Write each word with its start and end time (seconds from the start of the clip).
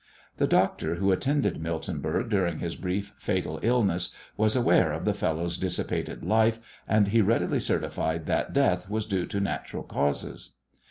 The 0.37 0.47
doctor 0.47 0.95
who 0.95 1.11
attended 1.11 1.61
Miltenberg 1.61 2.27
during 2.29 2.57
his 2.57 2.75
brief 2.75 3.13
fatal 3.19 3.59
illness 3.61 4.09
was 4.35 4.55
aware 4.55 4.93
of 4.93 5.05
the 5.05 5.13
fellow's 5.13 5.59
dissipated 5.59 6.25
life, 6.25 6.57
and 6.87 7.09
he 7.09 7.21
readily 7.21 7.59
certified 7.59 8.25
that 8.25 8.51
death 8.51 8.89
was 8.89 9.05
due 9.05 9.27
to 9.27 9.39
natural 9.39 9.83
causes. 9.83 10.55